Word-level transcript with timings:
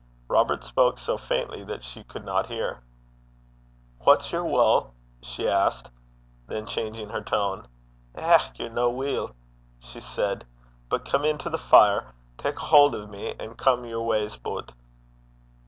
Robert 0.29 0.63
spoke 0.63 0.97
so 0.97 1.15
faintly 1.15 1.63
that 1.63 1.83
she 1.83 2.03
could 2.03 2.25
not 2.25 2.47
hear. 2.47 2.81
'What's 3.99 4.31
yer 4.31 4.43
wull?' 4.43 4.95
she 5.21 5.47
asked; 5.47 5.91
then, 6.47 6.65
changing 6.65 7.09
her 7.09 7.21
tone, 7.21 7.67
'Eh! 8.15 8.39
ye're 8.55 8.69
no 8.71 8.89
weel,' 8.89 9.35
she 9.77 9.99
said. 9.99 10.43
'Come 10.89 11.23
in 11.23 11.37
to 11.37 11.51
the 11.51 11.59
fire. 11.59 12.15
Tak 12.39 12.57
a 12.57 12.61
haud 12.61 12.95
o' 12.95 13.05
me, 13.05 13.35
and 13.39 13.59
come 13.59 13.85
yer 13.85 13.99
wa's 14.01 14.37
butt.' 14.37 14.73